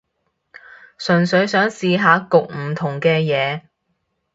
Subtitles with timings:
[0.97, 3.61] 純粹想試下焗唔同嘅嘢